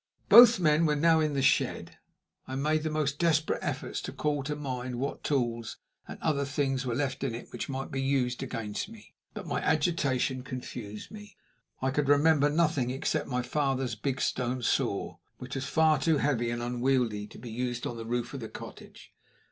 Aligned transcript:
Both 0.29 0.59
men 0.59 0.87
were 0.87 0.95
now 0.95 1.19
in 1.19 1.35
the 1.35 1.43
shed. 1.43 1.99
I 2.47 2.55
made 2.55 2.81
the 2.81 2.89
most 2.89 3.19
desperate 3.19 3.59
efforts 3.61 4.01
to 4.01 4.11
call 4.11 4.41
to 4.45 4.55
mind 4.55 4.95
what 4.95 5.23
tools 5.23 5.77
and 6.07 6.17
other 6.23 6.43
things 6.43 6.87
were 6.87 6.95
left 6.95 7.23
in 7.23 7.35
it 7.35 7.51
which 7.53 7.69
might 7.69 7.91
be 7.91 8.01
used 8.01 8.41
against 8.41 8.89
me. 8.89 9.13
But 9.35 9.45
my 9.45 9.61
agitation 9.61 10.41
confused 10.41 11.11
me. 11.11 11.37
I 11.83 11.91
could 11.91 12.09
remember 12.09 12.49
nothing 12.49 12.89
except 12.89 13.27
my 13.27 13.43
father's 13.43 13.93
big 13.93 14.19
stone 14.21 14.63
saw, 14.63 15.17
which 15.37 15.53
was 15.53 15.67
far 15.67 15.99
too 15.99 16.17
heavy 16.17 16.49
and 16.49 16.63
unwieldy 16.63 17.27
to 17.27 17.37
be 17.37 17.51
used 17.51 17.85
on 17.85 17.95
the 17.97 18.03
roof 18.07 18.33
of 18.33 18.39
the 18.39 18.49
cottage. 18.49 19.13